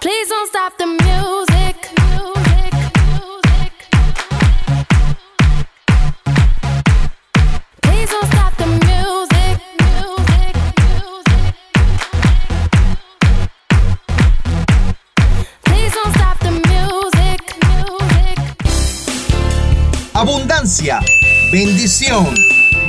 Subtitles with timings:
[0.00, 1.76] Please don't stop the music.
[7.82, 9.60] Please don't stop the music.
[15.64, 17.40] Please don't stop the music.
[20.14, 21.00] Abundancia,
[21.52, 22.34] bendición,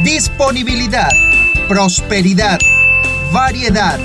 [0.05, 1.11] disponibilidad,
[1.67, 2.59] prosperidad,
[3.33, 3.99] variedad.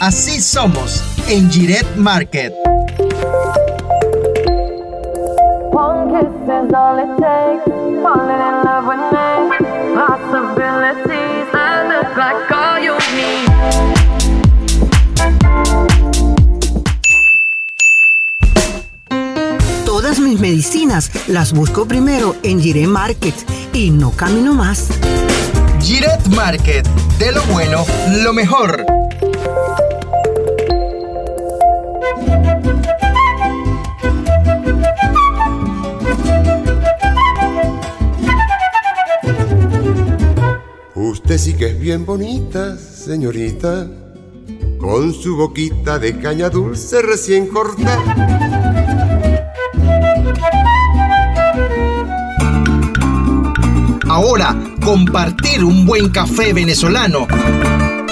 [0.00, 2.52] Así somos en Giret Market.
[19.84, 23.34] Todas mis medicinas las busco primero en Jiré Market
[23.72, 24.88] y no camino más.
[25.80, 26.86] Giret Market.
[27.18, 27.84] De lo bueno,
[28.22, 28.93] lo mejor.
[41.34, 43.88] Usted sí que es bien bonita, señorita,
[44.78, 47.98] con su boquita de caña dulce recién cortada.
[54.08, 54.54] Ahora,
[54.84, 57.26] compartir un buen café venezolano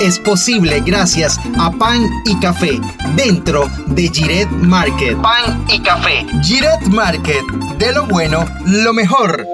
[0.00, 2.80] es posible gracias a Pan y Café
[3.14, 5.16] dentro de Giret Market.
[5.22, 6.26] Pan y Café.
[6.42, 7.44] Giret Market.
[7.78, 9.46] De lo bueno, lo mejor.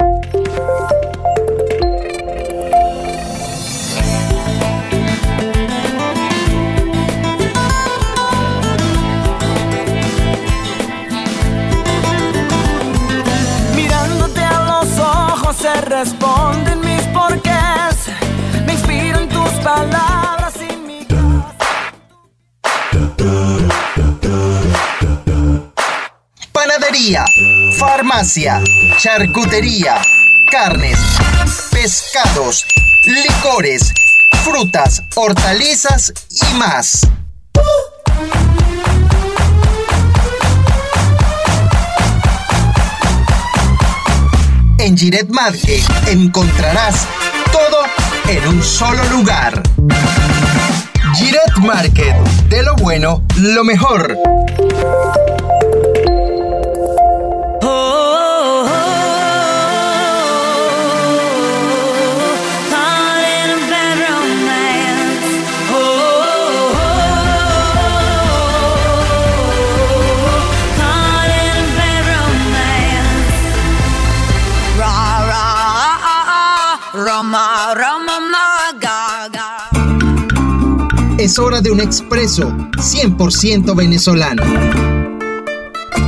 [15.98, 17.96] Responden mis porqués.
[18.64, 21.04] Me inspiro en tus palabras y mi
[26.52, 27.24] Panadería,
[27.78, 28.60] farmacia,
[28.98, 30.00] charcutería,
[30.52, 30.98] carnes,
[31.72, 32.64] pescados,
[33.04, 33.92] licores,
[34.44, 37.08] frutas, hortalizas y más.
[44.88, 47.06] En Giret Market encontrarás
[47.52, 47.82] todo
[48.26, 49.62] en un solo lugar.
[51.14, 52.16] Giret Market,
[52.48, 54.16] de lo bueno, lo mejor.
[81.28, 84.42] Es hora de un expreso 100% venezolano.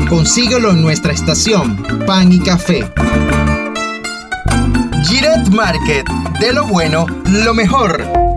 [0.08, 1.76] Consíguelo en nuestra estación
[2.06, 2.90] Pan y Café.
[5.04, 6.08] Giret Market,
[6.40, 8.29] de lo bueno, lo mejor.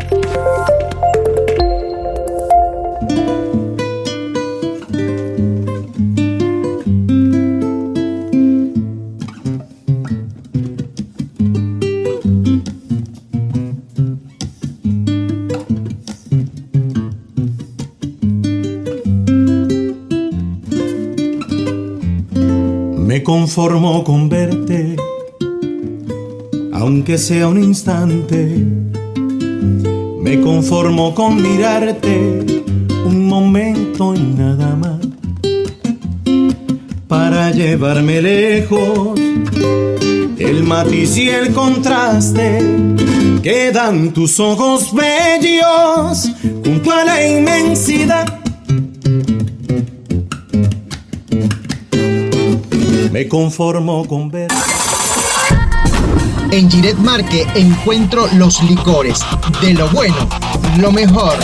[23.24, 24.98] Me conformo con verte,
[26.74, 28.66] aunque sea un instante.
[30.20, 32.46] Me conformo con mirarte
[33.06, 35.00] un momento y nada más.
[37.08, 39.18] Para llevarme lejos,
[40.38, 42.60] el matiz y el contraste
[43.42, 46.30] que dan tus ojos bellos
[46.62, 48.43] junto a la inmensidad.
[53.28, 54.52] Conformo con ver.
[56.52, 59.20] En Giret Market encuentro los licores,
[59.62, 60.28] de lo bueno,
[60.78, 61.38] lo mejor.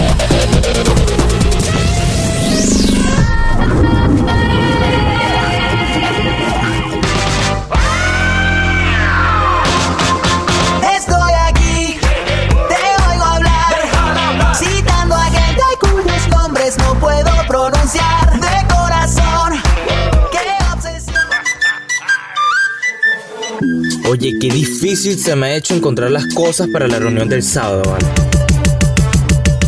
[24.09, 27.83] Oye, qué difícil se me ha hecho encontrar las cosas para la reunión del sábado,
[27.85, 28.05] ¿vale?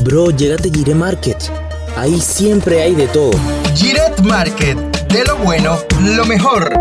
[0.04, 1.38] Bro, llégate a Gire Market.
[1.96, 3.32] Ahí siempre hay de todo.
[3.76, 4.78] Giret Market,
[5.10, 6.74] de lo bueno, lo mejor.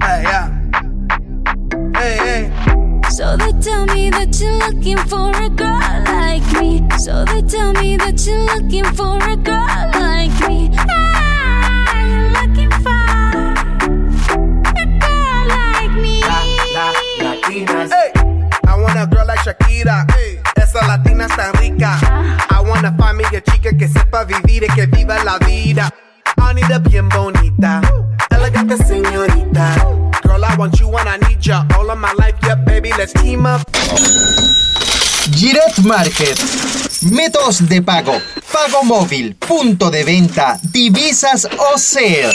[0.00, 0.50] Hey, yeah.
[1.94, 2.50] Hey, hey.
[3.10, 5.86] So they tell me that you're looking for a girl
[7.48, 11.25] tell me that you're looking for a girl like me.
[18.86, 19.12] Want.
[22.50, 22.60] I
[23.14, 23.42] me a.
[31.08, 32.34] I need want you all of my life.
[32.42, 33.62] Yeah, baby, let's team up.
[35.84, 36.38] Market.
[37.10, 38.20] Métodos de pago.
[38.52, 39.34] Pago móvil.
[39.36, 40.58] Punto de venta.
[40.62, 42.32] Divisas o SER.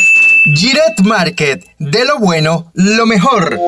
[0.56, 1.63] Giret Market.
[1.80, 3.59] De lo bueno, lo mejor.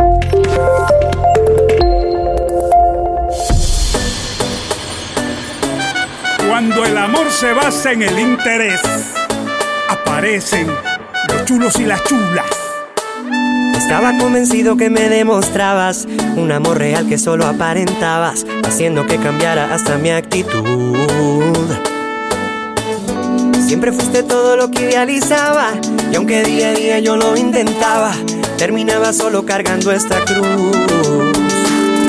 [6.53, 8.79] Cuando el amor se basa en el interés,
[9.89, 10.67] aparecen
[11.27, 12.45] los chulos y las chulas.
[13.75, 16.05] Estaba convencido que me demostrabas
[16.35, 20.63] un amor real que solo aparentabas, haciendo que cambiara hasta mi actitud.
[23.65, 25.71] Siempre fuiste todo lo que idealizaba,
[26.11, 28.11] y aunque día a día yo lo intentaba,
[28.59, 30.77] terminaba solo cargando esta cruz.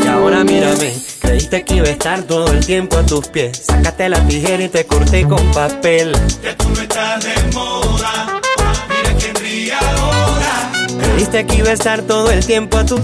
[0.05, 0.93] Y ahora mírame,
[1.25, 3.63] creíste que iba a estar todo el tiempo a tus pies.
[3.67, 6.13] Sácate la tijera y te corté con papel.
[6.43, 8.41] Que tú no estás de moda.
[8.89, 10.73] Mira quién ríe ahora.
[11.01, 13.01] Creíste que iba a estar todo el tiempo a tus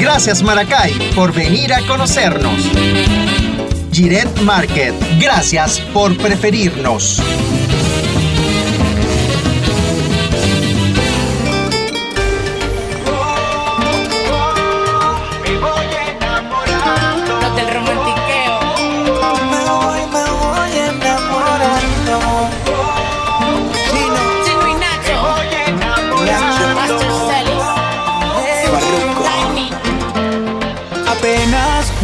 [0.00, 2.60] Gracias Maracay por venir a conocernos.
[3.92, 4.94] Giret Market.
[5.20, 7.22] Gracias por preferirnos.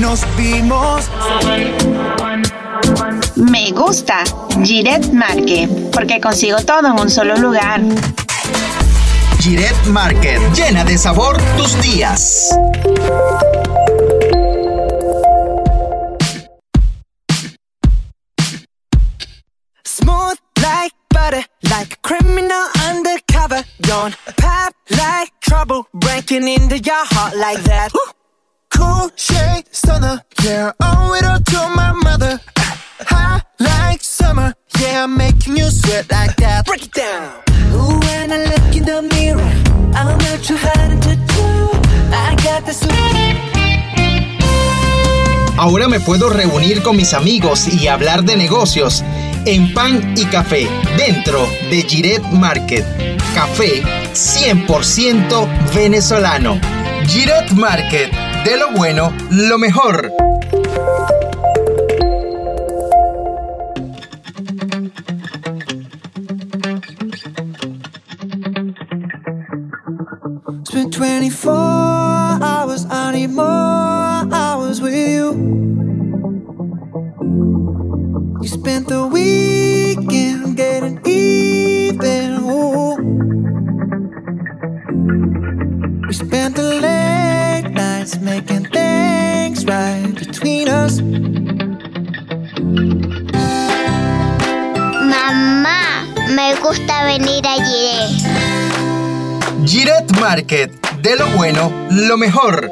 [0.09, 1.05] Nos vimos.
[3.37, 4.25] Me gusta
[4.65, 7.83] Giret Market porque consigo todo en un solo lugar.
[9.41, 10.41] Giret Market.
[10.55, 12.49] Llena de sabor tus días.
[19.85, 23.63] Smooth like butter, like a criminal undercover.
[23.83, 27.93] Don't pop like trouble, breaking into your heart like that.
[35.09, 36.67] I'm making you sweat like that.
[36.67, 37.43] Break it down.
[42.13, 42.39] I.
[45.57, 49.05] Ahora me puedo reunir con mis amigos y hablar de negocios
[49.45, 52.85] en pan y café dentro de Giret Market.
[53.35, 53.83] Café
[54.13, 56.61] 100% venezolano.
[57.07, 58.18] Giret Market.
[58.45, 60.13] De lo bueno, lo mejor.
[70.65, 71.53] Spent 24
[72.43, 73.45] hours, I need more
[74.33, 75.33] hours with you.
[78.41, 79.18] You spent the weekend
[96.39, 98.07] me gusta venir a Giré.
[99.67, 100.71] Giret Market.
[101.03, 102.71] De lo bueno, lo mejor.